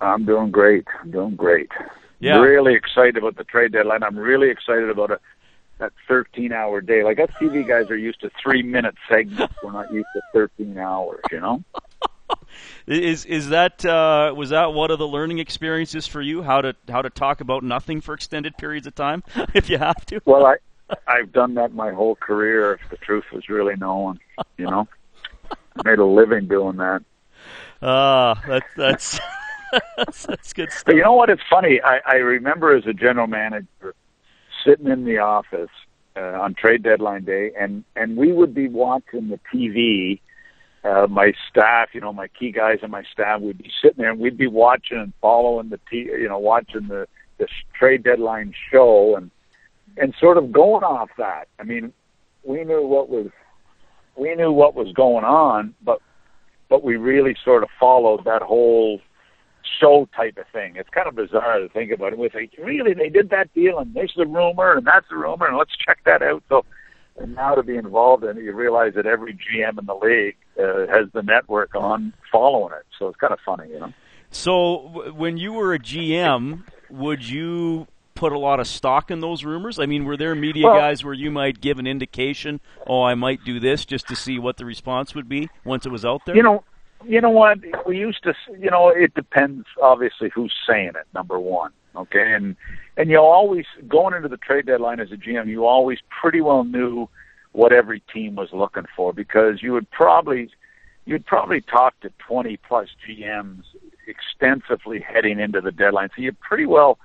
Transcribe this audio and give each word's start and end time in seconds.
I'm 0.00 0.24
doing 0.24 0.50
great. 0.50 0.86
I'm 1.00 1.10
doing 1.10 1.36
great. 1.36 1.70
Yeah. 2.20 2.38
Really 2.38 2.74
excited 2.74 3.16
about 3.16 3.36
the 3.36 3.44
trade 3.44 3.72
deadline. 3.72 4.02
I'm 4.02 4.18
really 4.18 4.50
excited 4.50 4.90
about 4.90 5.10
a 5.10 5.20
that 5.78 5.92
13 6.08 6.52
hour 6.52 6.80
day. 6.80 7.04
Like 7.04 7.20
us 7.20 7.30
TV 7.40 7.66
guys 7.66 7.90
are 7.90 7.96
used 7.96 8.20
to 8.20 8.30
three 8.42 8.62
minute 8.62 8.96
segments. 9.08 9.54
We're 9.62 9.72
not 9.72 9.92
used 9.92 10.08
to 10.14 10.22
13 10.32 10.76
hours. 10.78 11.20
You 11.30 11.40
know. 11.40 11.64
Is 12.86 13.24
is 13.24 13.50
that 13.50 13.84
uh, 13.84 14.34
was 14.36 14.50
that 14.50 14.72
one 14.72 14.90
of 14.90 14.98
the 14.98 15.06
learning 15.06 15.38
experiences 15.38 16.06
for 16.06 16.20
you? 16.20 16.42
How 16.42 16.60
to 16.60 16.74
how 16.88 17.02
to 17.02 17.10
talk 17.10 17.40
about 17.40 17.62
nothing 17.62 18.00
for 18.00 18.14
extended 18.14 18.56
periods 18.56 18.86
of 18.86 18.94
time, 18.94 19.22
if 19.54 19.70
you 19.70 19.78
have 19.78 20.04
to. 20.06 20.20
Well, 20.24 20.44
I 20.46 20.56
I've 21.06 21.32
done 21.32 21.54
that 21.54 21.74
my 21.74 21.92
whole 21.92 22.16
career. 22.16 22.74
If 22.74 22.90
the 22.90 22.96
truth 22.96 23.24
was 23.32 23.48
really 23.48 23.76
known, 23.76 24.20
you 24.56 24.66
know, 24.66 24.88
I 25.50 25.88
made 25.88 25.98
a 25.98 26.04
living 26.04 26.48
doing 26.48 26.76
that. 26.78 27.02
Ah, 27.80 28.42
uh, 28.42 28.46
that, 28.48 28.62
that's 28.76 29.20
that's 29.96 30.52
good 30.52 30.70
stuff. 30.70 30.84
But 30.86 30.96
you 30.96 31.02
know 31.02 31.14
what? 31.14 31.30
It's 31.30 31.42
funny. 31.48 31.80
I, 31.82 32.00
I 32.06 32.14
remember 32.16 32.76
as 32.76 32.86
a 32.86 32.92
general 32.92 33.26
manager 33.26 33.94
sitting 34.64 34.88
in 34.88 35.04
the 35.04 35.18
office 35.18 35.70
uh, 36.16 36.40
on 36.40 36.54
trade 36.54 36.82
deadline 36.82 37.24
day, 37.24 37.52
and 37.58 37.84
and 37.96 38.16
we 38.16 38.32
would 38.32 38.54
be 38.54 38.68
watching 38.68 39.28
the 39.28 39.40
TV 39.52 40.20
uh, 40.84 41.06
my 41.08 41.32
staff, 41.50 41.88
you 41.92 42.00
know, 42.00 42.12
my 42.12 42.28
key 42.28 42.52
guys 42.52 42.78
and 42.82 42.92
my 42.92 43.02
staff 43.12 43.40
would 43.40 43.58
be 43.58 43.70
sitting 43.82 43.98
there 43.98 44.10
and 44.10 44.20
we'd 44.20 44.38
be 44.38 44.46
watching 44.46 44.98
and 44.98 45.12
following 45.20 45.68
the, 45.70 45.80
t- 45.90 46.10
you 46.18 46.28
know, 46.28 46.38
watching 46.38 46.88
the, 46.88 47.06
the 47.38 47.46
trade 47.78 48.02
deadline 48.04 48.54
show 48.70 49.16
and, 49.16 49.30
and 49.96 50.14
sort 50.20 50.38
of 50.38 50.52
going 50.52 50.84
off 50.84 51.10
that. 51.18 51.48
I 51.58 51.64
mean, 51.64 51.92
we 52.44 52.64
knew 52.64 52.86
what 52.86 53.08
was, 53.08 53.26
we 54.16 54.34
knew 54.34 54.52
what 54.52 54.74
was 54.74 54.92
going 54.92 55.24
on, 55.24 55.74
but, 55.82 56.00
but 56.68 56.84
we 56.84 56.96
really 56.96 57.36
sort 57.44 57.62
of 57.62 57.68
followed 57.78 58.24
that 58.24 58.42
whole 58.42 59.00
show 59.80 60.08
type 60.16 60.38
of 60.38 60.46
thing. 60.52 60.76
It's 60.76 60.88
kind 60.90 61.06
of 61.08 61.14
bizarre 61.14 61.60
to 61.60 61.68
think 61.68 61.92
about 61.92 62.12
it. 62.12 62.18
We 62.18 62.28
think, 62.28 62.52
really, 62.58 62.94
they 62.94 63.08
did 63.08 63.30
that 63.30 63.52
deal 63.54 63.78
and 63.78 63.94
there's 63.94 64.10
is 64.10 64.18
a 64.18 64.26
rumor 64.26 64.76
and 64.76 64.86
that's 64.86 65.06
a 65.10 65.16
rumor 65.16 65.46
and 65.46 65.56
let's 65.56 65.76
check 65.76 65.98
that 66.04 66.22
out. 66.22 66.42
So, 66.48 66.64
and 67.16 67.34
now 67.34 67.54
to 67.54 67.62
be 67.62 67.76
involved 67.76 68.24
in 68.24 68.38
it, 68.38 68.42
you 68.42 68.52
realize 68.52 68.94
that 68.94 69.06
every 69.06 69.34
GM 69.34 69.78
in 69.78 69.86
the 69.86 69.94
league 69.94 70.36
uh, 70.58 70.86
has 70.92 71.10
the 71.12 71.22
network 71.22 71.74
on 71.74 72.12
following 72.30 72.74
it. 72.74 72.86
So 72.98 73.08
it's 73.08 73.18
kind 73.18 73.32
of 73.32 73.40
funny, 73.44 73.70
you 73.70 73.80
know. 73.80 73.92
So 74.30 74.90
w- 74.94 75.14
when 75.14 75.36
you 75.36 75.52
were 75.52 75.74
a 75.74 75.78
GM, 75.78 76.62
would 76.90 77.28
you 77.28 77.86
put 78.14 78.32
a 78.32 78.38
lot 78.38 78.60
of 78.60 78.66
stock 78.66 79.10
in 79.10 79.20
those 79.20 79.44
rumors? 79.44 79.78
I 79.78 79.86
mean, 79.86 80.04
were 80.04 80.16
there 80.16 80.34
media 80.34 80.66
well, 80.66 80.76
guys 80.76 81.04
where 81.04 81.14
you 81.14 81.30
might 81.30 81.60
give 81.60 81.78
an 81.78 81.86
indication, 81.86 82.60
"Oh, 82.86 83.02
I 83.02 83.14
might 83.14 83.44
do 83.44 83.60
this," 83.60 83.84
just 83.84 84.08
to 84.08 84.16
see 84.16 84.38
what 84.38 84.56
the 84.56 84.64
response 84.64 85.14
would 85.14 85.28
be 85.28 85.48
once 85.64 85.86
it 85.86 85.90
was 85.90 86.04
out 86.04 86.26
there? 86.26 86.36
You 86.36 86.42
know, 86.42 86.64
you 87.04 87.20
know 87.20 87.30
what? 87.30 87.58
We 87.86 87.98
used 87.98 88.22
to, 88.24 88.34
you 88.58 88.70
know, 88.70 88.88
it 88.88 89.14
depends 89.14 89.66
obviously 89.82 90.30
who's 90.34 90.52
saying 90.68 90.92
it. 90.96 91.06
Number 91.14 91.38
one, 91.38 91.72
okay, 91.96 92.32
and 92.34 92.56
and 92.96 93.10
you 93.10 93.18
always 93.18 93.64
going 93.86 94.14
into 94.14 94.28
the 94.28 94.36
trade 94.36 94.66
deadline 94.66 95.00
as 95.00 95.12
a 95.12 95.16
GM, 95.16 95.46
you 95.46 95.66
always 95.66 95.98
pretty 96.20 96.40
well 96.40 96.64
knew 96.64 97.08
what 97.52 97.72
every 97.72 98.02
team 98.12 98.34
was 98.36 98.48
looking 98.52 98.84
for 98.96 99.12
because 99.12 99.62
you 99.62 99.72
would 99.72 99.90
probably 99.90 100.50
you'd 101.06 101.24
probably 101.24 101.62
talk 101.62 101.98
to 102.00 102.10
20 102.26 102.58
plus 102.68 102.88
GMs 103.08 103.62
extensively 104.06 105.00
heading 105.00 105.40
into 105.40 105.60
the 105.60 105.72
deadline. 105.72 106.10
So 106.14 106.22
you 106.22 106.32
pretty 106.32 106.66
well, 106.66 106.98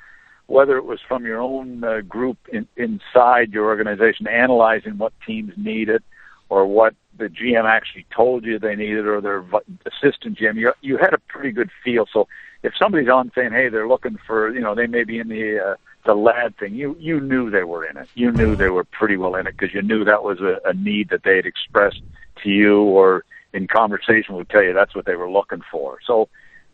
whether 0.47 0.77
it 0.77 0.85
was 0.85 0.99
from 1.07 1.25
your 1.25 1.39
own 1.39 1.83
uh, 1.83 2.01
group 2.01 2.37
in, 2.51 2.67
inside 2.75 3.53
your 3.53 3.65
organization, 3.65 4.27
analyzing 4.27 4.97
what 4.97 5.13
teams 5.25 5.53
needed 5.55 6.03
or 6.49 6.67
what 6.67 6.95
the 7.17 7.25
GM 7.25 7.65
actually 7.65 8.05
told 8.15 8.43
you 8.45 8.59
they 8.59 8.75
needed 8.75 9.05
or 9.05 9.21
their 9.21 9.43
assistant 9.85 10.37
GM, 10.37 10.55
you, 10.55 10.73
you 10.81 10.97
had 10.97 11.13
a 11.13 11.19
pretty 11.19 11.51
good 11.51 11.69
feel. 11.83 12.05
So 12.11 12.27
if 12.63 12.73
somebody's 12.77 13.09
on 13.09 13.31
saying, 13.35 13.51
hey, 13.51 13.69
they're 13.69 13.87
looking 13.87 14.17
for, 14.25 14.53
you 14.53 14.61
know, 14.61 14.73
they 14.75 14.87
may 14.87 15.03
be 15.03 15.19
in 15.19 15.27
the 15.27 15.59
uh, 15.59 15.75
the 16.05 16.13
lad 16.13 16.57
thing, 16.57 16.75
you 16.75 16.97
you 16.99 17.19
knew 17.19 17.49
they 17.49 17.63
were 17.63 17.85
in 17.85 17.97
it. 17.97 18.09
You 18.15 18.31
knew 18.31 18.55
they 18.55 18.69
were 18.69 18.83
pretty 18.83 19.15
well 19.15 19.35
in 19.35 19.47
it 19.47 19.55
because 19.57 19.73
you 19.73 19.81
knew 19.81 20.03
that 20.03 20.23
was 20.23 20.39
a, 20.41 20.59
a 20.65 20.73
need 20.73 21.09
that 21.09 21.23
they 21.23 21.37
had 21.37 21.45
expressed 21.45 22.01
to 22.43 22.49
you 22.49 22.81
or 22.81 23.23
in 23.53 23.67
conversation 23.67 24.35
would 24.35 24.49
tell 24.49 24.63
you 24.63 24.73
that's 24.73 24.95
what 24.95 25.05
they 25.05 25.15
were 25.15 25.29
looking 25.29 25.61
for. 25.71 25.99
So 26.05 26.27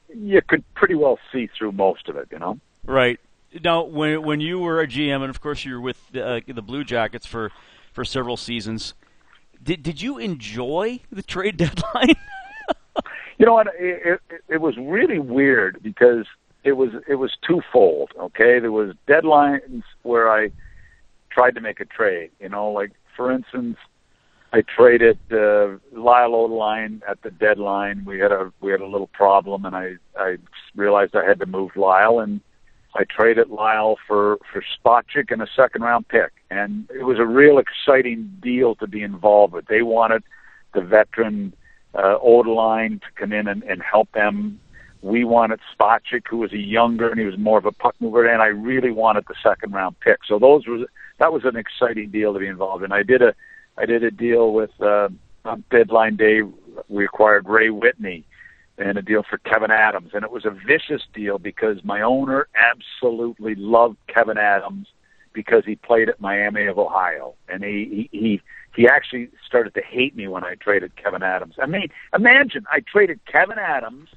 you 0.08 0.42
could 0.42 0.64
pretty 0.74 0.96
well 0.96 1.20
see 1.32 1.50
through 1.58 1.74
most 1.74 2.08
of 2.08 2.16
it, 2.16 2.30
you 2.32 2.40
know. 2.40 2.60
Right. 2.86 3.20
Now, 3.64 3.84
when 3.84 4.24
when 4.24 4.42
you 4.42 4.60
were 4.60 4.80
a 4.80 4.88
GM, 4.88 5.22
and 5.22 5.30
of 5.30 5.42
course 5.42 5.66
you 5.66 5.74
were 5.74 5.82
with 5.82 6.12
the, 6.12 6.26
uh, 6.26 6.40
the 6.48 6.62
Blue 6.62 6.84
Jackets 6.84 7.26
for 7.26 7.52
for 7.92 8.06
several 8.06 8.38
seasons, 8.38 8.94
did 9.62 9.84
did 9.84 10.02
you 10.02 10.18
enjoy 10.18 11.00
the 11.12 11.24
trade 11.24 11.58
deadline? 11.58 12.16
you 13.38 13.46
know 13.46 13.54
what? 13.54 13.68
It, 13.80 14.22
it, 14.30 14.42
it 14.48 14.62
was 14.62 14.76
really 14.78 15.20
weird 15.20 15.82
because 15.82 16.26
it 16.64 16.74
was 16.74 16.90
it 17.08 17.16
was 17.16 17.32
twofold. 17.46 18.12
Okay, 18.20 18.60
there 18.60 18.72
was 18.72 18.96
deadlines 19.08 19.84
where 20.04 20.32
I 20.32 20.52
tried 21.30 21.56
to 21.56 21.62
make 21.62 21.80
a 21.80 21.86
trade. 21.86 22.32
You 22.40 22.50
know, 22.50 22.70
like 22.70 22.92
for 23.16 23.32
instance, 23.32 23.78
I 24.52 24.62
traded 24.62 25.20
uh, 25.32 25.78
Lyle 25.92 26.32
Odelein 26.32 27.02
at 27.08 27.22
the 27.22 27.32
deadline. 27.32 28.04
We 28.06 28.20
had 28.20 28.32
a 28.32 28.52
we 28.62 28.72
had 28.72 28.82
a 28.82 28.88
little 28.88 29.08
problem, 29.08 29.66
and 29.66 29.76
I 29.76 29.96
I 30.18 30.38
realized 30.76 31.16
I 31.16 31.26
had 31.26 31.40
to 31.40 31.46
move 31.46 31.76
Lyle, 31.76 32.20
and 32.20 32.42
I 32.96 33.04
traded 33.04 33.50
Lyle 33.50 33.98
for 34.08 34.40
for 34.52 34.64
Spacek 34.64 35.32
and 35.32 35.42
a 35.42 35.48
second 35.56 35.84
round 35.84 36.08
pick, 36.08 36.32
and 36.50 36.90
it 36.94 37.04
was 37.04 37.20
a 37.20 37.26
real 37.26 37.60
exciting 37.60 38.32
deal 38.42 38.76
to 38.76 38.88
be 38.88 39.04
involved 39.04 39.54
with. 39.54 39.68
They 39.68 39.84
wanted 39.84 40.24
the 40.74 40.82
veteran 40.82 41.54
uh, 41.94 42.18
Odelein 42.24 43.02
to 43.02 43.08
come 43.16 43.34
in 43.34 43.48
and, 43.48 43.64
and 43.64 43.82
help 43.82 44.12
them 44.12 44.60
we 45.02 45.24
wanted 45.24 45.60
Spacek, 45.74 46.28
who 46.30 46.38
was 46.38 46.52
a 46.52 46.58
younger 46.58 47.10
and 47.10 47.20
he 47.20 47.26
was 47.26 47.38
more 47.38 47.58
of 47.58 47.66
a 47.66 47.72
puck 47.72 47.96
mover, 48.00 48.26
and 48.26 48.42
I 48.42 48.48
really 48.48 48.92
wanted 48.92 49.26
the 49.28 49.36
second 49.42 49.74
round 49.74 50.00
pick. 50.00 50.20
So 50.28 50.40
those 50.40 50.68
were 50.68 50.86
that 51.20 51.32
was 51.32 51.46
an 51.46 51.56
exciting 51.56 52.10
deal 52.10 52.34
to 52.34 52.40
be 52.40 52.48
involved 52.48 52.84
in. 52.84 52.92
I 52.92 53.04
did 53.04 53.22
a 53.22 53.34
I 53.78 53.86
did 53.86 54.04
a 54.04 54.12
deal 54.12 54.54
with 54.54 54.72
uh, 54.82 55.10
on 55.46 55.64
deadline 55.72 56.18
day. 56.18 56.42
We 56.90 57.06
acquired 57.06 57.48
Ray 57.48 57.70
Whitney 57.70 58.26
and 58.80 58.98
a 58.98 59.02
deal 59.02 59.24
for 59.30 59.38
Kevin 59.40 59.72
Adams, 59.72 60.12
and 60.14 60.24
it 60.24 60.32
was 60.32 60.46
a 60.46 60.52
vicious 60.52 61.04
deal 61.14 61.38
because 61.38 61.84
my 61.84 62.02
owner 62.02 62.48
absolutely 62.56 63.56
loved 63.56 63.98
Kevin 64.08 64.38
Adams 64.38 64.88
because 65.34 65.64
he 65.66 65.76
played 65.76 66.10
at 66.10 66.20
Miami 66.20 66.66
of 66.66 66.80
Ohio, 66.80 67.36
and 67.48 67.64
he 67.64 68.08
he 68.12 68.18
he, 68.18 68.42
he 68.76 68.88
actually 68.88 69.30
started 69.46 69.74
to 69.76 69.82
hate 69.82 70.16
me 70.16 70.28
when 70.28 70.44
I 70.44 70.56
traded 70.56 70.96
Kevin 70.96 71.24
Adams. 71.24 71.56
I 71.62 71.66
mean, 71.66 71.90
imagine 72.14 72.66
I 72.72 72.80
traded 72.82 73.20
Kevin 73.26 73.60
Adams 73.60 74.10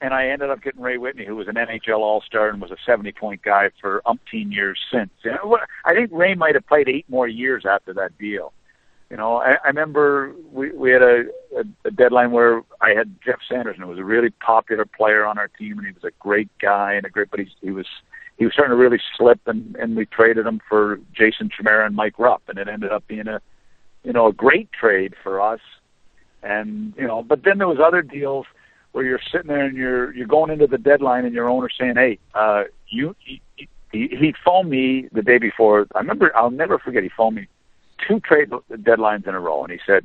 and 0.00 0.14
I 0.14 0.28
ended 0.28 0.50
up 0.50 0.62
getting 0.62 0.80
Ray 0.80 0.96
Whitney, 0.96 1.26
who 1.26 1.36
was 1.36 1.48
an 1.48 1.54
NHL 1.54 1.98
All 1.98 2.22
Star 2.22 2.48
and 2.48 2.60
was 2.60 2.70
a 2.70 2.76
70 2.86 3.12
point 3.12 3.42
guy 3.42 3.70
for 3.80 4.02
umpteen 4.06 4.52
years 4.52 4.78
since. 4.90 5.10
You 5.22 5.32
know, 5.32 5.58
I 5.84 5.94
think 5.94 6.10
Ray 6.12 6.34
might 6.34 6.54
have 6.54 6.66
played 6.66 6.88
eight 6.88 7.04
more 7.08 7.28
years 7.28 7.64
after 7.68 7.92
that 7.94 8.16
deal. 8.18 8.52
You 9.10 9.16
know, 9.16 9.38
I, 9.38 9.56
I 9.64 9.66
remember 9.66 10.32
we 10.52 10.70
we 10.70 10.92
had 10.92 11.02
a, 11.02 11.24
a, 11.56 11.64
a 11.86 11.90
deadline 11.90 12.30
where 12.30 12.62
I 12.80 12.90
had 12.90 13.16
Geoff 13.24 13.40
Sanderson, 13.48 13.82
who 13.82 13.88
was 13.88 13.98
a 13.98 14.04
really 14.04 14.30
popular 14.30 14.84
player 14.84 15.26
on 15.26 15.36
our 15.36 15.48
team, 15.48 15.78
and 15.78 15.86
he 15.86 15.92
was 15.92 16.04
a 16.04 16.12
great 16.20 16.48
guy 16.60 16.94
and 16.94 17.04
a 17.04 17.10
great, 17.10 17.28
but 17.30 17.40
he, 17.40 17.48
he 17.60 17.72
was 17.72 17.86
he 18.36 18.44
was 18.44 18.54
starting 18.54 18.70
to 18.70 18.76
really 18.76 19.00
slip, 19.18 19.40
and 19.46 19.74
and 19.76 19.96
we 19.96 20.06
traded 20.06 20.46
him 20.46 20.60
for 20.68 21.00
Jason 21.12 21.50
Chimera 21.54 21.86
and 21.86 21.96
Mike 21.96 22.20
Rupp, 22.20 22.42
and 22.48 22.56
it 22.56 22.68
ended 22.68 22.92
up 22.92 23.04
being 23.08 23.26
a 23.26 23.40
you 24.04 24.12
know 24.12 24.28
a 24.28 24.32
great 24.32 24.70
trade 24.72 25.14
for 25.24 25.40
us. 25.40 25.60
And 26.44 26.94
you 26.96 27.06
know, 27.06 27.24
but 27.24 27.42
then 27.44 27.58
there 27.58 27.68
was 27.68 27.80
other 27.84 28.02
deals 28.02 28.46
where 28.92 29.04
you're 29.04 29.20
sitting 29.32 29.48
there 29.48 29.66
and 29.66 29.76
you're 29.76 30.14
you're 30.14 30.28
going 30.28 30.52
into 30.52 30.68
the 30.68 30.78
deadline 30.78 31.24
and 31.24 31.34
your 31.34 31.50
owner 31.50 31.68
saying, 31.76 31.96
"Hey, 31.96 32.18
uh, 32.34 32.64
you." 32.88 33.16
He, 33.18 33.42
he, 33.92 34.06
he 34.08 34.32
phoned 34.44 34.70
me 34.70 35.08
the 35.10 35.20
day 35.20 35.38
before. 35.38 35.88
I 35.96 35.98
remember. 35.98 36.30
I'll 36.36 36.52
never 36.52 36.78
forget. 36.78 37.02
He 37.02 37.10
phoned 37.16 37.34
me 37.34 37.48
two 38.10 38.20
trade 38.20 38.50
deadlines 38.50 39.26
in 39.26 39.34
a 39.34 39.40
row, 39.40 39.62
and 39.62 39.72
he 39.72 39.78
said, 39.86 40.04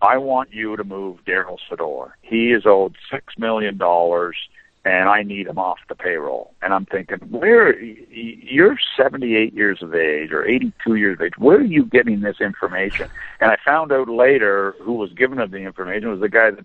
"I 0.00 0.16
want 0.16 0.52
you 0.52 0.76
to 0.76 0.84
move 0.84 1.24
Daryl 1.26 1.58
Sydor. 1.68 2.12
He 2.22 2.52
is 2.52 2.64
owed 2.64 2.96
six 3.10 3.34
million 3.38 3.76
dollars, 3.76 4.36
and 4.84 5.08
I 5.08 5.22
need 5.22 5.46
him 5.46 5.58
off 5.58 5.78
the 5.88 5.94
payroll." 5.94 6.54
And 6.62 6.72
I'm 6.72 6.86
thinking, 6.86 7.18
where 7.28 7.78
you're 7.78 8.78
78 8.96 9.52
years 9.52 9.82
of 9.82 9.94
age 9.94 10.32
or 10.32 10.46
82 10.46 10.94
years 10.94 11.18
of 11.18 11.26
age. 11.26 11.34
Where 11.36 11.58
are 11.58 11.72
you 11.76 11.84
getting 11.84 12.20
this 12.20 12.40
information? 12.40 13.10
And 13.40 13.50
I 13.50 13.56
found 13.64 13.92
out 13.92 14.08
later 14.08 14.74
who 14.80 14.94
was 14.94 15.12
giving 15.12 15.38
him 15.38 15.50
the 15.50 15.58
information 15.58 16.10
was 16.10 16.20
the 16.20 16.28
guy 16.30 16.50
that 16.52 16.64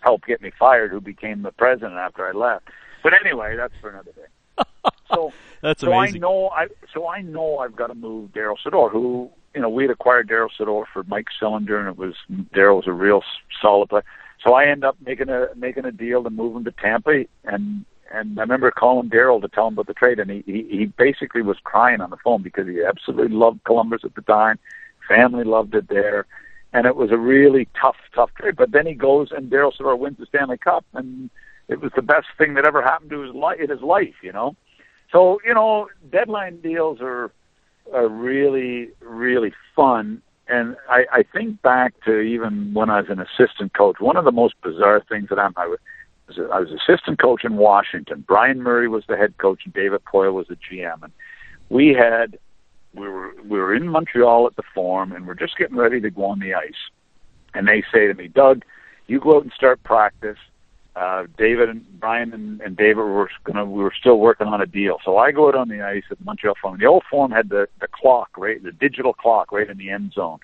helped 0.00 0.26
get 0.26 0.42
me 0.42 0.50
fired, 0.58 0.90
who 0.90 1.00
became 1.00 1.42
the 1.42 1.52
president 1.52 1.94
after 1.94 2.26
I 2.26 2.32
left. 2.32 2.68
But 3.02 3.12
anyway, 3.24 3.56
that's 3.56 3.74
for 3.80 3.90
another 3.90 4.12
day. 4.12 4.64
So 5.14 5.32
that's 5.62 5.80
so 5.80 5.90
amazing. 5.90 6.22
I 6.22 6.26
know 6.26 6.48
I 6.50 6.66
so 6.92 7.08
I 7.08 7.22
know 7.22 7.58
I've 7.58 7.74
got 7.74 7.86
to 7.86 7.94
move 7.94 8.30
Daryl 8.32 8.56
Sydor, 8.62 8.92
who 8.92 9.30
you 9.54 9.60
know 9.60 9.68
we 9.68 9.84
had 9.84 9.90
acquired 9.90 10.28
Daryl 10.28 10.48
Sydor 10.58 10.84
for 10.92 11.02
Mike 11.04 11.26
Sillinger, 11.40 11.78
and 11.78 11.88
it 11.88 11.96
was 11.96 12.14
Daryl 12.54 12.76
was 12.76 12.86
a 12.86 12.92
real 12.92 13.22
solid 13.60 13.88
player. 13.88 14.04
So 14.44 14.54
I 14.54 14.66
end 14.66 14.84
up 14.84 14.96
making 15.04 15.28
a 15.28 15.48
making 15.56 15.84
a 15.84 15.92
deal 15.92 16.22
to 16.22 16.30
move 16.30 16.56
him 16.56 16.64
to 16.64 16.72
Tampa, 16.72 17.24
and 17.44 17.84
and 18.12 18.38
I 18.38 18.42
remember 18.42 18.70
calling 18.70 19.10
Daryl 19.10 19.40
to 19.40 19.48
tell 19.48 19.68
him 19.68 19.74
about 19.74 19.86
the 19.86 19.94
trade, 19.94 20.18
and 20.18 20.30
he, 20.30 20.42
he 20.46 20.66
he 20.70 20.86
basically 20.86 21.42
was 21.42 21.58
crying 21.64 22.00
on 22.00 22.10
the 22.10 22.16
phone 22.22 22.42
because 22.42 22.66
he 22.66 22.82
absolutely 22.82 23.34
loved 23.34 23.64
Columbus 23.64 24.02
at 24.04 24.14
the 24.14 24.22
time, 24.22 24.58
family 25.08 25.44
loved 25.44 25.74
it 25.74 25.88
there, 25.88 26.26
and 26.72 26.86
it 26.86 26.96
was 26.96 27.10
a 27.10 27.18
really 27.18 27.68
tough, 27.80 27.96
tough 28.14 28.30
trade. 28.34 28.56
But 28.56 28.72
then 28.72 28.86
he 28.86 28.94
goes 28.94 29.28
and 29.32 29.50
Daryl 29.50 29.72
Sydor 29.76 29.98
wins 29.98 30.18
the 30.18 30.26
Stanley 30.26 30.58
Cup, 30.58 30.84
and 30.94 31.30
it 31.68 31.80
was 31.80 31.92
the 31.96 32.02
best 32.02 32.26
thing 32.38 32.54
that 32.54 32.66
ever 32.66 32.82
happened 32.82 33.10
to 33.10 33.20
his 33.20 33.34
life 33.34 33.60
in 33.60 33.70
his 33.70 33.82
life, 33.82 34.14
you 34.22 34.32
know. 34.32 34.56
So 35.10 35.40
you 35.44 35.54
know, 35.54 35.88
deadline 36.10 36.60
deals 36.60 36.98
are 37.00 37.32
are 37.94 38.08
really 38.08 38.90
really 39.00 39.52
fun. 39.74 40.22
And 40.48 40.76
I, 40.88 41.04
I 41.12 41.22
think 41.22 41.60
back 41.60 41.92
to 42.04 42.20
even 42.20 42.72
when 42.72 42.88
I 42.88 43.00
was 43.00 43.10
an 43.10 43.20
assistant 43.20 43.74
coach. 43.74 43.96
One 44.00 44.16
of 44.16 44.24
the 44.24 44.32
most 44.32 44.54
bizarre 44.62 45.04
things 45.06 45.28
that 45.28 45.38
happened, 45.38 45.56
I 45.58 45.66
was 45.66 45.78
I 46.52 46.60
was 46.60 46.70
assistant 46.70 47.20
coach 47.20 47.44
in 47.44 47.56
Washington. 47.56 48.24
Brian 48.26 48.62
Murray 48.62 48.88
was 48.88 49.04
the 49.08 49.16
head 49.16 49.36
coach, 49.38 49.62
and 49.64 49.74
David 49.74 50.02
Poile 50.04 50.32
was 50.32 50.46
the 50.48 50.56
GM. 50.56 51.02
And 51.02 51.12
we 51.68 51.88
had 51.88 52.38
we 52.94 53.08
were 53.08 53.34
we 53.42 53.58
were 53.58 53.74
in 53.74 53.88
Montreal 53.88 54.46
at 54.46 54.56
the 54.56 54.62
Forum, 54.74 55.12
and 55.12 55.26
we're 55.26 55.34
just 55.34 55.56
getting 55.56 55.76
ready 55.76 56.00
to 56.00 56.10
go 56.10 56.24
on 56.24 56.38
the 56.38 56.54
ice. 56.54 56.72
And 57.54 57.66
they 57.66 57.82
say 57.92 58.06
to 58.06 58.14
me, 58.14 58.28
Doug, 58.28 58.64
you 59.06 59.20
go 59.20 59.36
out 59.36 59.42
and 59.42 59.52
start 59.52 59.82
practice. 59.82 60.38
Uh, 60.98 61.26
David 61.36 61.68
and 61.68 62.00
Brian 62.00 62.32
and, 62.32 62.60
and 62.60 62.76
David 62.76 62.96
were 62.96 63.30
gonna 63.44 63.64
we 63.64 63.82
were 63.82 63.94
still 63.98 64.18
working 64.18 64.48
on 64.48 64.60
a 64.60 64.66
deal. 64.66 64.98
So 65.04 65.16
I 65.16 65.30
go 65.30 65.48
out 65.48 65.54
on 65.54 65.68
the 65.68 65.82
ice 65.82 66.04
at 66.10 66.20
Montreal 66.24 66.56
Forum. 66.60 66.78
The 66.80 66.86
old 66.86 67.04
Forum 67.08 67.30
had 67.30 67.50
the 67.50 67.68
the 67.80 67.88
clock 67.88 68.30
right, 68.36 68.62
the 68.62 68.72
digital 68.72 69.12
clock 69.12 69.52
right 69.52 69.68
in 69.70 69.78
the 69.78 69.90
end 69.90 70.12
zone 70.12 70.40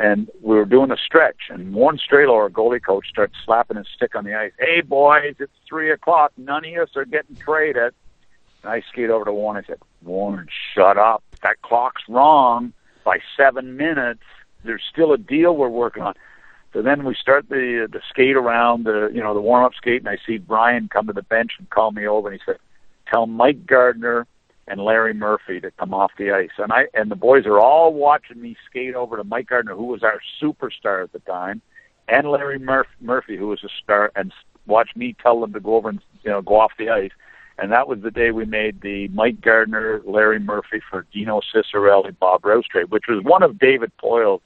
and 0.00 0.30
we 0.40 0.56
were 0.56 0.64
doing 0.64 0.90
a 0.90 0.96
stretch, 0.96 1.50
and 1.50 1.74
Warren 1.74 1.98
Strelow, 1.98 2.32
our 2.32 2.48
goalie 2.48 2.82
coach, 2.82 3.06
starts 3.08 3.34
slapping 3.44 3.76
his 3.76 3.86
stick 3.94 4.14
on 4.14 4.24
the 4.24 4.34
ice. 4.34 4.52
Hey, 4.58 4.80
boys, 4.80 5.34
it's 5.38 5.52
three 5.68 5.90
o'clock. 5.90 6.32
None 6.38 6.64
of 6.64 6.88
us 6.88 6.96
are 6.96 7.04
getting 7.04 7.36
traded. 7.36 7.92
And 8.62 8.72
I 8.72 8.82
skate 8.90 9.10
over 9.10 9.26
to 9.26 9.32
Warren. 9.32 9.62
I 9.62 9.66
said, 9.66 9.78
Warren, 10.02 10.48
shut 10.74 10.96
up. 10.96 11.22
That 11.42 11.60
clock's 11.62 12.02
wrong 12.08 12.72
by 13.04 13.18
seven 13.36 13.76
minutes. 13.76 14.22
There's 14.64 14.82
still 14.90 15.12
a 15.12 15.18
deal 15.18 15.54
we're 15.56 15.68
working 15.68 16.02
on. 16.02 16.14
So 16.72 16.82
then 16.82 17.04
we 17.04 17.14
start 17.14 17.48
the 17.48 17.88
the 17.90 18.00
skate 18.08 18.36
around 18.36 18.84
the 18.84 19.10
you 19.12 19.20
know 19.20 19.34
the 19.34 19.40
warm 19.40 19.64
up 19.64 19.72
skate, 19.74 20.02
and 20.02 20.08
I 20.08 20.18
see 20.26 20.38
Brian 20.38 20.88
come 20.88 21.06
to 21.06 21.12
the 21.12 21.22
bench 21.22 21.52
and 21.58 21.68
call 21.70 21.90
me 21.90 22.06
over, 22.06 22.28
and 22.30 22.40
he 22.40 22.44
said, 22.44 22.60
"Tell 23.10 23.26
Mike 23.26 23.66
Gartner 23.66 24.26
and 24.70 24.80
Larry 24.80 25.12
Murphy 25.12 25.60
to 25.60 25.70
come 25.72 25.92
off 25.92 26.12
the 26.16 26.30
ice. 26.30 26.50
And 26.58 26.72
I 26.72 26.86
and 26.94 27.10
the 27.10 27.16
boys 27.16 27.44
are 27.44 27.58
all 27.58 27.92
watching 27.92 28.40
me 28.40 28.56
skate 28.68 28.94
over 28.94 29.16
to 29.16 29.24
Mike 29.24 29.48
Gartner, 29.48 29.74
who 29.74 29.86
was 29.86 30.02
our 30.02 30.20
superstar 30.40 31.02
at 31.02 31.12
the 31.12 31.18
time, 31.20 31.60
and 32.08 32.30
Larry 32.30 32.58
Murph, 32.58 32.86
Murphy, 33.00 33.36
who 33.36 33.48
was 33.48 33.64
a 33.64 33.68
star, 33.82 34.12
and 34.14 34.32
watch 34.66 34.90
me 34.94 35.16
tell 35.20 35.40
them 35.40 35.52
to 35.52 35.60
go 35.60 35.74
over 35.74 35.88
and 35.88 36.00
you 36.22 36.30
know 36.30 36.40
go 36.40 36.60
off 36.60 36.72
the 36.78 36.88
ice. 36.88 37.10
And 37.58 37.72
that 37.72 37.88
was 37.88 38.00
the 38.00 38.10
day 38.10 38.30
we 38.30 38.46
made 38.46 38.80
the 38.80 39.08
Mike 39.08 39.42
Gartner, 39.42 40.00
Larry 40.06 40.38
Murphy 40.38 40.80
for 40.88 41.04
Dino 41.12 41.42
Ciccarelli, 41.52 42.18
Bob 42.18 42.44
Rouse 42.44 42.64
trade, 42.66 42.90
which 42.90 43.04
was 43.06 43.22
one 43.22 43.42
of 43.42 43.58
David 43.58 43.92
Poile's 43.98 44.40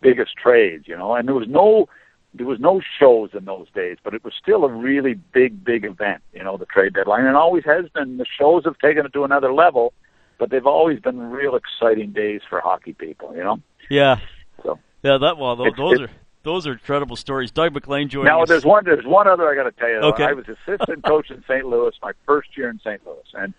biggest 0.00 0.36
trades, 0.36 0.86
you 0.86 0.96
know. 0.96 1.14
And 1.14 1.28
there 1.28 1.34
was 1.34 1.48
no 1.48 1.88
there 2.34 2.46
was 2.46 2.60
no 2.60 2.80
shows 2.98 3.30
in 3.32 3.44
those 3.44 3.66
days, 3.74 3.96
but 4.02 4.14
it 4.14 4.22
was 4.22 4.34
still 4.40 4.64
a 4.64 4.68
really 4.68 5.14
big, 5.14 5.64
big 5.64 5.84
event, 5.84 6.22
you 6.32 6.42
know, 6.42 6.56
the 6.56 6.66
trade 6.66 6.94
deadline, 6.94 7.24
and 7.24 7.36
always 7.36 7.64
has 7.64 7.86
been. 7.94 8.18
The 8.18 8.26
shows 8.38 8.64
have 8.64 8.78
taken 8.78 9.06
it 9.06 9.12
to 9.14 9.24
another 9.24 9.52
level, 9.52 9.92
but 10.38 10.50
they've 10.50 10.66
always 10.66 11.00
been 11.00 11.18
real 11.18 11.56
exciting 11.56 12.12
days 12.12 12.40
for 12.48 12.60
hockey 12.60 12.92
people, 12.92 13.34
you 13.34 13.42
know. 13.42 13.60
Yeah. 13.90 14.20
So. 14.62 14.78
Yeah, 15.02 15.18
that 15.18 15.38
well, 15.38 15.56
those, 15.56 15.72
those 15.76 16.00
are 16.00 16.10
those 16.42 16.66
are 16.66 16.72
incredible 16.72 17.16
stories. 17.16 17.50
Doug 17.50 17.72
MacLean 17.72 18.08
joining 18.08 18.26
now, 18.26 18.42
us. 18.42 18.48
there's 18.48 18.64
one. 18.64 18.84
There's 18.84 19.06
one 19.06 19.26
other 19.26 19.48
I 19.48 19.54
got 19.54 19.64
to 19.64 19.72
tell 19.72 19.88
you. 19.88 19.96
Okay. 19.96 20.24
I 20.24 20.32
was 20.32 20.46
assistant 20.48 21.04
coach 21.04 21.30
in 21.30 21.42
St. 21.48 21.64
Louis 21.64 21.92
my 22.02 22.12
first 22.26 22.56
year 22.56 22.68
in 22.68 22.78
St. 22.80 23.04
Louis, 23.06 23.18
and 23.34 23.54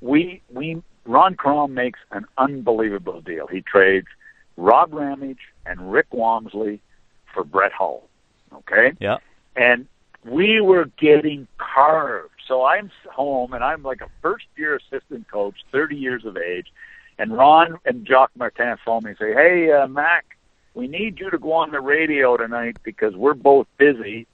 we 0.00 0.42
we 0.52 0.82
Ron 1.04 1.36
Caron 1.36 1.74
makes 1.74 1.98
an 2.10 2.26
unbelievable 2.38 3.20
deal. 3.20 3.46
He 3.46 3.60
trades 3.60 4.06
Rob 4.56 4.92
Ramage 4.92 5.52
and 5.66 5.92
Rick 5.92 6.10
Wamsley 6.10 6.80
for 7.32 7.44
Brett 7.44 7.72
Hull. 7.72 8.08
Okay? 8.52 8.92
Yeah. 9.00 9.18
And 9.56 9.86
we 10.24 10.60
were 10.60 10.86
getting 10.98 11.46
carved. 11.58 12.30
So 12.46 12.64
I'm 12.64 12.90
home 13.10 13.52
and 13.52 13.64
I'm 13.64 13.82
like 13.82 14.00
a 14.00 14.08
first 14.22 14.46
year 14.56 14.76
assistant 14.76 15.30
coach, 15.30 15.56
30 15.72 15.96
years 15.96 16.24
of 16.24 16.36
age. 16.36 16.66
And 17.18 17.36
Ron 17.36 17.78
and 17.84 18.06
Jacques 18.06 18.36
Martin 18.36 18.76
phone 18.84 19.04
me 19.04 19.10
and 19.10 19.18
say, 19.18 19.32
Hey, 19.32 19.70
uh, 19.70 19.86
Mac, 19.86 20.36
we 20.74 20.88
need 20.88 21.20
you 21.20 21.30
to 21.30 21.38
go 21.38 21.52
on 21.52 21.70
the 21.70 21.80
radio 21.80 22.36
tonight 22.36 22.76
because 22.82 23.14
we're 23.14 23.34
both 23.34 23.66
busy. 23.78 24.26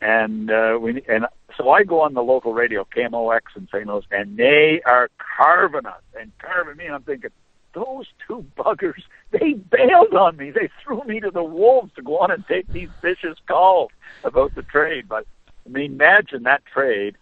And, 0.00 0.50
uh, 0.50 0.78
we, 0.80 1.02
and 1.08 1.26
so 1.56 1.70
I 1.70 1.84
go 1.84 2.00
on 2.00 2.14
the 2.14 2.22
local 2.22 2.54
radio, 2.54 2.84
KMOX 2.96 3.40
in 3.56 3.68
St. 3.68 3.86
Louis, 3.86 4.04
and 4.10 4.36
they 4.36 4.80
are 4.84 5.10
carving 5.36 5.86
us 5.86 6.02
and 6.18 6.32
carving 6.38 6.76
me. 6.76 6.86
And 6.86 6.94
I'm 6.94 7.02
thinking, 7.02 7.30
those 7.74 8.06
two 8.26 8.44
buggers, 8.56 9.02
they 9.30 9.54
bailed 9.54 10.14
on 10.14 10.36
me. 10.36 10.50
They 10.50 10.68
threw 10.82 11.02
me 11.04 11.20
to 11.20 11.30
the 11.30 11.42
wolves 11.42 11.92
to 11.96 12.02
go 12.02 12.18
on 12.18 12.30
and 12.30 12.46
take 12.46 12.66
these 12.68 12.88
vicious 13.00 13.38
calls 13.46 13.90
about 14.24 14.54
the 14.54 14.62
trade. 14.62 15.08
But 15.08 15.26
I 15.66 15.68
mean, 15.68 15.92
imagine 15.92 16.42
that 16.44 16.62
trade. 16.72 17.16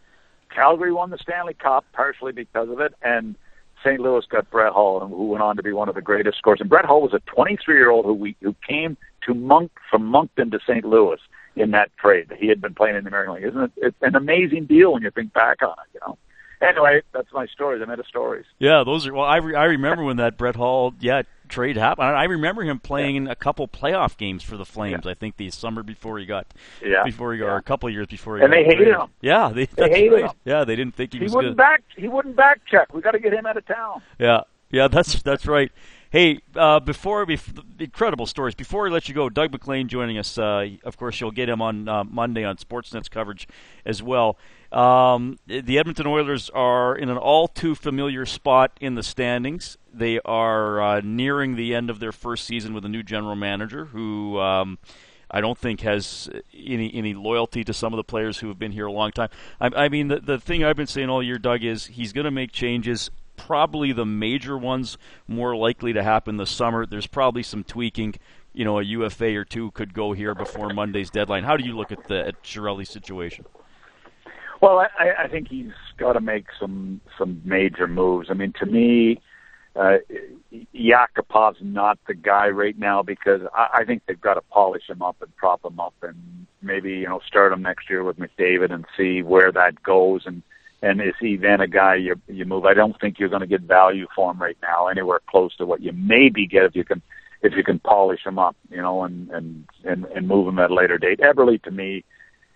Calgary 0.54 0.92
won 0.92 1.10
the 1.10 1.18
Stanley 1.18 1.54
Cup 1.54 1.84
partially 1.92 2.32
because 2.32 2.68
of 2.68 2.80
it, 2.80 2.94
and 3.02 3.36
St. 3.84 4.00
Louis 4.00 4.24
got 4.28 4.50
Brett 4.50 4.72
Hull, 4.72 5.06
who 5.06 5.28
went 5.28 5.42
on 5.42 5.56
to 5.56 5.62
be 5.62 5.72
one 5.72 5.88
of 5.88 5.94
the 5.94 6.02
greatest 6.02 6.38
scorers. 6.38 6.60
And 6.60 6.68
Brett 6.68 6.84
Hull 6.84 7.02
was 7.02 7.14
a 7.14 7.20
23-year-old 7.20 8.04
who 8.04 8.14
we 8.14 8.36
who 8.40 8.54
came 8.66 8.96
to 9.26 9.34
Monk 9.34 9.70
from 9.90 10.04
Moncton 10.04 10.50
to 10.50 10.58
St. 10.66 10.84
Louis 10.84 11.18
in 11.56 11.70
that 11.70 11.90
trade. 11.96 12.32
He 12.38 12.48
had 12.48 12.60
been 12.60 12.74
playing 12.74 12.96
in 12.96 13.04
the 13.04 13.08
American 13.08 13.34
League. 13.34 13.44
Isn't 13.44 13.62
it? 13.62 13.72
It's 13.76 13.96
an 14.02 14.16
amazing 14.16 14.66
deal 14.66 14.92
when 14.92 15.02
you 15.02 15.10
think 15.10 15.32
back 15.32 15.62
on 15.62 15.72
it. 15.72 15.94
You 15.94 16.00
know 16.06 16.18
anyway, 16.60 17.02
that's 17.12 17.32
my 17.32 17.46
story. 17.46 17.78
The 17.78 17.86
meta 17.86 18.04
stories. 18.08 18.46
Yeah, 18.58 18.82
those 18.84 19.06
are. 19.06 19.14
Well, 19.14 19.26
I 19.26 19.36
re- 19.36 19.54
I 19.54 19.64
remember 19.64 20.04
when 20.04 20.16
that 20.18 20.36
Brett 20.36 20.56
Hull 20.56 20.94
yeah 21.00 21.22
trade 21.48 21.76
happened. 21.76 22.08
I 22.08 22.24
remember 22.24 22.62
him 22.62 22.78
playing 22.78 23.26
yeah. 23.26 23.32
a 23.32 23.34
couple 23.34 23.66
playoff 23.68 24.16
games 24.16 24.42
for 24.42 24.56
the 24.56 24.64
Flames. 24.64 25.04
Yeah. 25.04 25.10
I 25.10 25.14
think 25.14 25.36
the 25.36 25.50
summer 25.50 25.82
before 25.82 26.18
he 26.18 26.26
got 26.26 26.46
yeah 26.82 27.04
before 27.04 27.32
he 27.32 27.38
got 27.38 27.48
or 27.48 27.56
a 27.56 27.62
couple 27.62 27.88
of 27.88 27.92
years 27.92 28.06
before 28.06 28.36
he 28.36 28.44
and 28.44 28.52
got 28.52 28.56
they 28.56 28.64
hated 28.64 28.76
traded. 28.76 28.94
him. 28.94 29.08
Yeah, 29.20 29.50
they, 29.54 29.66
they 29.66 29.88
hated 29.88 30.12
right. 30.12 30.24
him. 30.24 30.36
Yeah, 30.44 30.64
they 30.64 30.76
didn't 30.76 30.94
think 30.94 31.12
he, 31.12 31.18
he 31.18 31.24
was 31.24 31.34
wouldn't 31.34 31.56
back. 31.56 31.82
He 31.96 32.08
wouldn't 32.08 32.36
back 32.36 32.60
check. 32.70 32.94
We 32.94 33.00
got 33.00 33.12
to 33.12 33.18
get 33.18 33.32
him 33.32 33.46
out 33.46 33.56
of 33.56 33.66
town. 33.66 34.02
Yeah, 34.18 34.42
yeah, 34.70 34.88
that's 34.92 35.22
that's 35.22 35.46
right. 35.46 35.70
Hey, 36.12 36.40
uh, 36.56 36.80
before 36.80 37.24
we 37.24 37.38
incredible 37.78 38.26
stories. 38.26 38.56
Before 38.56 38.82
we 38.82 38.90
let 38.90 39.08
you 39.08 39.14
go, 39.14 39.28
Doug 39.28 39.52
MacLean 39.52 39.86
joining 39.86 40.18
us. 40.18 40.36
Uh, 40.36 40.70
of 40.82 40.96
course, 40.96 41.20
you'll 41.20 41.30
get 41.30 41.48
him 41.48 41.62
on 41.62 41.88
uh, 41.88 42.02
Monday 42.02 42.42
on 42.42 42.56
Sportsnet's 42.56 43.08
coverage 43.08 43.46
as 43.86 44.02
well. 44.02 44.36
Um, 44.72 45.38
the 45.46 45.78
Edmonton 45.78 46.08
Oilers 46.08 46.50
are 46.50 46.96
in 46.96 47.10
an 47.10 47.16
all 47.16 47.46
too 47.46 47.76
familiar 47.76 48.26
spot 48.26 48.72
in 48.80 48.96
the 48.96 49.04
standings. 49.04 49.78
They 49.94 50.18
are 50.24 50.82
uh, 50.82 51.00
nearing 51.04 51.54
the 51.54 51.76
end 51.76 51.90
of 51.90 52.00
their 52.00 52.10
first 52.10 52.44
season 52.44 52.74
with 52.74 52.84
a 52.84 52.88
new 52.88 53.04
general 53.04 53.36
manager 53.36 53.84
who. 53.86 54.40
Um, 54.40 54.78
I 55.32 55.40
don't 55.40 55.56
think 55.56 55.82
has 55.82 56.28
any 56.52 56.92
any 56.92 57.14
loyalty 57.14 57.62
to 57.62 57.72
some 57.72 57.92
of 57.92 57.98
the 57.98 58.02
players 58.02 58.38
who 58.38 58.48
have 58.48 58.58
been 58.58 58.72
here 58.72 58.86
a 58.86 58.92
long 58.92 59.12
time. 59.12 59.28
I, 59.60 59.84
I 59.84 59.88
mean, 59.88 60.08
the 60.08 60.18
the 60.18 60.40
thing 60.40 60.64
I've 60.64 60.74
been 60.74 60.88
saying 60.88 61.08
all 61.08 61.22
year, 61.22 61.38
Doug, 61.38 61.62
is 61.62 61.86
he's 61.86 62.12
going 62.12 62.24
to 62.24 62.32
make 62.32 62.50
changes 62.50 63.12
probably 63.46 63.92
the 63.92 64.06
major 64.06 64.56
ones 64.56 64.98
more 65.26 65.56
likely 65.56 65.92
to 65.92 66.02
happen 66.02 66.36
this 66.36 66.50
summer. 66.50 66.86
There's 66.86 67.06
probably 67.06 67.42
some 67.42 67.64
tweaking. 67.64 68.14
You 68.52 68.64
know, 68.64 68.78
a 68.78 68.82
UFA 68.82 69.36
or 69.36 69.44
two 69.44 69.70
could 69.70 69.94
go 69.94 70.12
here 70.12 70.34
before 70.34 70.70
Monday's 70.74 71.10
deadline. 71.10 71.44
How 71.44 71.56
do 71.56 71.64
you 71.64 71.76
look 71.76 71.92
at 71.92 72.08
the 72.08 72.26
at 72.26 72.42
Chiarelli's 72.42 72.90
situation? 72.90 73.44
Well, 74.60 74.78
I, 74.78 75.24
I 75.24 75.28
think 75.28 75.48
he's 75.48 75.72
got 75.96 76.14
to 76.14 76.20
make 76.20 76.46
some 76.58 77.00
some 77.16 77.40
major 77.44 77.86
moves. 77.86 78.28
I 78.30 78.34
mean, 78.34 78.52
to 78.58 78.66
me, 78.66 79.20
uh, 79.76 79.98
Yakupov's 80.74 81.60
not 81.62 81.98
the 82.06 82.14
guy 82.14 82.48
right 82.48 82.76
now 82.78 83.02
because 83.02 83.40
I, 83.54 83.80
I 83.80 83.84
think 83.84 84.02
they've 84.06 84.20
got 84.20 84.34
to 84.34 84.42
polish 84.42 84.88
him 84.88 85.00
up 85.00 85.16
and 85.22 85.34
prop 85.36 85.64
him 85.64 85.78
up 85.78 85.94
and 86.02 86.46
maybe 86.60 86.90
you 86.90 87.08
know 87.08 87.20
start 87.26 87.52
him 87.52 87.62
next 87.62 87.88
year 87.88 88.02
with 88.02 88.18
McDavid 88.18 88.72
and 88.72 88.84
see 88.96 89.22
where 89.22 89.52
that 89.52 89.82
goes 89.82 90.22
and 90.26 90.42
and 90.82 91.00
is 91.00 91.14
he 91.20 91.36
then 91.36 91.60
a 91.60 91.66
guy 91.66 91.96
you 91.96 92.16
you 92.26 92.44
move? 92.44 92.64
I 92.64 92.74
don't 92.74 92.98
think 93.00 93.18
you're 93.18 93.28
going 93.28 93.40
to 93.40 93.46
get 93.46 93.62
value 93.62 94.06
for 94.14 94.30
him 94.30 94.40
right 94.40 94.56
now 94.62 94.86
anywhere 94.86 95.20
close 95.28 95.54
to 95.56 95.66
what 95.66 95.82
you 95.82 95.92
maybe 95.92 96.46
get 96.46 96.64
if 96.64 96.74
you 96.74 96.84
can 96.84 97.02
if 97.42 97.54
you 97.54 97.64
can 97.64 97.78
polish 97.78 98.24
him 98.24 98.38
up, 98.38 98.56
you 98.70 98.80
know, 98.80 99.04
and 99.04 99.30
and 99.30 99.64
and, 99.84 100.04
and 100.06 100.28
move 100.28 100.48
him 100.48 100.58
at 100.58 100.70
a 100.70 100.74
later 100.74 100.98
date. 100.98 101.20
Eberle 101.20 101.62
to 101.62 101.70
me 101.70 102.04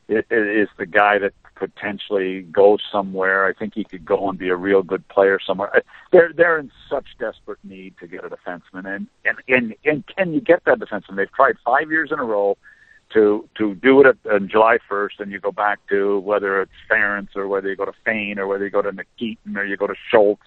is 0.09 0.69
the 0.79 0.87
guy 0.87 1.19
that 1.19 1.33
potentially 1.55 2.43
goes 2.43 2.81
somewhere. 2.91 3.47
I 3.47 3.53
think 3.53 3.75
he 3.75 3.85
could 3.85 4.05
go 4.05 4.29
and 4.29 4.39
be 4.39 4.49
a 4.49 4.57
real 4.57 4.83
good 4.83 5.07
player 5.09 5.39
somewhere. 5.45 5.83
They're 6.13 6.33
they're 6.35 6.59
in 6.59 6.71
such 6.91 7.07
desperate 7.19 7.59
need 7.63 7.95
to 8.01 8.07
get 8.07 8.25
a 8.25 8.29
defenseman, 8.29 8.87
and 8.87 9.07
and 9.25 9.39
and, 9.49 9.75
and 9.85 10.05
can 10.17 10.33
you 10.33 10.41
get 10.41 10.65
that 10.65 10.79
defenseman? 10.79 11.17
They've 11.17 11.33
tried 11.33 11.57
five 11.65 11.91
years 11.91 12.11
in 12.13 12.19
a 12.19 12.25
row 12.25 12.57
to 13.15 13.49
to 13.57 13.75
do 13.77 14.01
it 14.03 14.19
on 14.31 14.49
July 14.49 14.79
1st, 14.91 15.21
and 15.21 15.33
you 15.33 15.41
go 15.41 15.53
back 15.53 15.79
to 15.89 16.19
whether 16.21 16.61
it's 16.61 16.73
Ference 16.91 17.35
or 17.35 17.49
whether 17.49 17.71
you 17.71 17.77
go 17.77 17.87
to 17.87 17.95
Fayne 18.05 18.39
or 18.39 18.47
whether 18.47 18.65
you 18.65 18.71
go 18.71 18.83
to 18.83 18.93
Nikitin 18.93 19.57
or 19.57 19.65
you 19.65 19.77
go 19.77 19.87
to 19.87 19.95
Schultz 20.11 20.43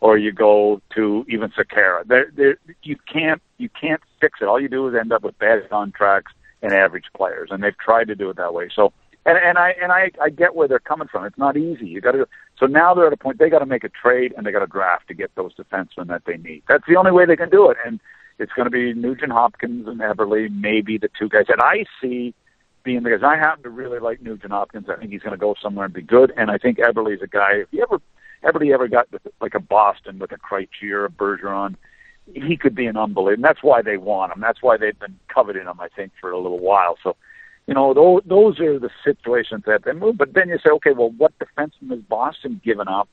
or 0.00 0.18
you 0.18 0.32
go 0.32 0.80
to 0.94 1.24
even 1.28 1.50
Sekera. 1.50 2.06
There, 2.06 2.30
there, 2.36 2.58
you 2.82 2.96
can't 3.12 3.40
you 3.56 3.68
can't 3.68 4.02
fix 4.20 4.40
it. 4.40 4.48
All 4.48 4.60
you 4.60 4.68
do 4.68 4.86
is 4.88 4.94
end 4.94 5.12
up 5.12 5.22
with 5.22 5.38
bad 5.38 5.68
contracts 5.70 6.32
and 6.62 6.72
average 6.72 7.06
players, 7.16 7.48
and 7.50 7.62
they've 7.62 7.78
tried 7.78 8.08
to 8.08 8.14
do 8.14 8.30
it 8.30 8.36
that 8.36 8.52
way. 8.52 8.68
So, 8.74 8.92
and 9.24 9.38
and 9.38 9.58
I 9.58 9.74
and 9.82 9.92
I 9.92 10.10
I 10.20 10.30
get 10.30 10.54
where 10.54 10.68
they're 10.68 10.78
coming 10.78 11.08
from. 11.08 11.24
It's 11.24 11.38
not 11.38 11.56
easy. 11.56 11.86
You 11.86 12.00
got 12.00 12.12
to. 12.12 12.28
So 12.58 12.66
now 12.66 12.94
they're 12.94 13.06
at 13.06 13.12
a 13.12 13.16
point 13.16 13.38
they 13.38 13.50
got 13.50 13.60
to 13.60 13.66
make 13.66 13.84
a 13.84 13.88
trade 13.88 14.34
and 14.36 14.44
they 14.44 14.52
got 14.52 14.60
to 14.60 14.66
draft 14.66 15.08
to 15.08 15.14
get 15.14 15.34
those 15.36 15.54
defensemen 15.54 16.08
that 16.08 16.22
they 16.26 16.36
need. 16.36 16.64
That's 16.68 16.84
the 16.88 16.96
only 16.96 17.12
way 17.12 17.24
they 17.24 17.36
can 17.36 17.50
do 17.50 17.70
it. 17.70 17.76
And 17.84 18.00
it's 18.38 18.52
going 18.52 18.66
to 18.66 18.70
be 18.70 18.94
Nugent 18.94 19.32
Hopkins 19.32 19.88
and 19.88 20.00
Eberle, 20.00 20.50
maybe 20.50 20.98
the 20.98 21.10
two 21.18 21.28
guys. 21.28 21.46
And 21.48 21.60
I 21.60 21.84
see 22.00 22.34
being 22.84 23.02
because 23.02 23.22
I 23.22 23.36
happen 23.36 23.64
to 23.64 23.70
really 23.70 23.98
like 23.98 24.22
Nugent 24.22 24.52
Hopkins. 24.52 24.88
I 24.88 24.96
think 24.96 25.10
he's 25.10 25.22
going 25.22 25.32
to 25.32 25.38
go 25.38 25.54
somewhere 25.60 25.86
and 25.86 25.94
be 25.94 26.02
good. 26.02 26.32
And 26.36 26.50
I 26.50 26.58
think 26.58 26.78
Eberle's 26.78 27.22
a 27.22 27.26
guy. 27.26 27.54
If 27.54 27.68
you 27.72 27.82
ever, 27.82 28.00
Eberle 28.44 28.72
ever 28.72 28.88
got 28.88 29.08
like 29.40 29.54
a 29.54 29.60
Boston 29.60 30.18
with 30.18 30.32
a 30.32 30.38
Krejci 30.38 30.90
or 30.90 31.04
a 31.04 31.10
Bergeron, 31.10 31.74
he 32.32 32.56
could 32.56 32.74
be 32.74 32.86
an 32.86 32.96
unbelievable. 32.96 33.34
And 33.34 33.44
that's 33.44 33.62
why 33.62 33.82
they 33.82 33.96
want 33.96 34.32
him. 34.32 34.40
That's 34.40 34.62
why 34.62 34.76
they've 34.76 34.98
been 34.98 35.18
coveting 35.28 35.66
him. 35.66 35.80
I 35.80 35.88
think 35.88 36.12
for 36.20 36.30
a 36.30 36.38
little 36.38 36.60
while. 36.60 36.96
So, 37.02 37.16
you 37.66 37.74
know, 37.74 37.92
those, 37.92 38.22
those 38.24 38.60
are 38.60 38.78
the 38.78 38.90
situations 39.04 39.64
that 39.66 39.84
they 39.84 39.92
move. 39.92 40.16
But 40.16 40.34
then 40.34 40.48
you 40.48 40.58
say, 40.58 40.70
okay, 40.70 40.92
well, 40.92 41.10
what 41.10 41.32
defenseman 41.38 41.90
has 41.90 42.00
Boston 42.00 42.60
given 42.64 42.86
up 42.88 43.08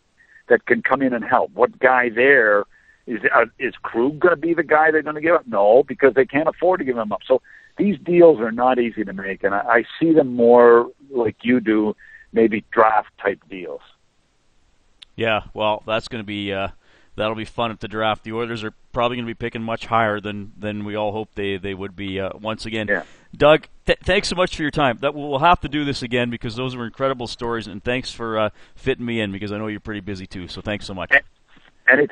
that 0.48 0.66
can 0.66 0.84
come 0.84 1.02
in 1.02 1.14
and 1.14 1.26
help? 1.26 1.52
What 1.54 1.80
guy 1.80 2.10
there? 2.10 2.66
Is 3.08 3.20
uh, 3.34 3.46
is 3.60 3.76
Krug 3.84 4.20
going 4.20 4.34
to 4.34 4.42
be 4.42 4.54
the 4.54 4.64
guy 4.64 4.92
they're 4.92 5.04
going 5.04 5.16
to 5.16 5.22
give 5.22 5.36
up? 5.36 5.48
No, 5.48 5.84
because 5.84 6.14
they 6.16 6.26
can't 6.26 6.48
afford 6.48 6.80
to 6.80 6.86
give 6.86 6.98
him 6.98 7.12
up. 7.12 7.22
So 7.28 7.42
these 7.78 7.98
deals 8.00 8.40
are 8.40 8.52
not 8.52 8.80
easy 8.80 9.04
to 9.04 9.14
make, 9.14 9.44
and 9.44 9.54
I, 9.54 9.60
I 9.60 9.84
see 10.00 10.14
them 10.14 10.36
more 10.36 10.90
like 11.12 11.38
you 11.44 11.60
do, 11.60 11.96
maybe 12.34 12.64
draft 12.72 13.10
type 13.22 13.42
deals. 13.50 13.82
Yeah, 15.16 15.44
well, 15.54 15.84
that's 15.86 16.08
going 16.08 16.24
to 16.24 16.26
be 16.26 16.52
uh, 16.52 16.70
that'll 17.16 17.36
be 17.36 17.46
fun 17.46 17.72
at 17.72 17.80
the 17.80 17.88
draft. 17.88 18.24
The 18.24 18.34
Oilers 18.34 18.64
are 18.64 18.74
probably 18.92 19.18
going 19.18 19.26
to 19.26 19.30
be 19.30 19.36
picking 19.36 19.62
much 19.62 19.86
higher 19.86 20.20
than 20.20 20.54
than 20.58 20.86
we 20.86 20.96
all 20.96 21.12
hope 21.12 21.30
they 21.36 21.58
they 21.58 21.74
would 21.74 21.96
be 21.96 22.20
uh, 22.20 22.30
once 22.40 22.66
again. 22.66 22.88
Yeah. 22.88 23.04
Doug, 23.36 23.68
th- 23.86 24.00
thanks 24.04 24.30
so 24.30 24.36
much 24.36 24.56
for 24.56 24.62
your 24.62 24.72
time. 24.72 24.98
That 25.02 25.14
we'll 25.14 25.40
have 25.40 25.60
to 25.62 25.70
do 25.70 25.84
this 25.86 26.02
again 26.02 26.30
because 26.30 26.56
those 26.56 26.76
were 26.76 26.86
incredible 26.86 27.28
stories, 27.28 27.68
and 27.68 27.84
thanks 27.84 28.12
for 28.12 28.40
uh, 28.40 28.50
fitting 28.76 29.06
me 29.06 29.20
in 29.20 29.32
because 29.32 29.52
I 29.52 29.58
know 29.58 29.68
you're 29.68 29.80
pretty 29.80 30.02
busy 30.02 30.26
too. 30.26 30.48
So 30.48 30.62
thanks 30.62 30.86
so 30.86 30.94
much. 30.94 31.12
Anytime. 31.88 32.10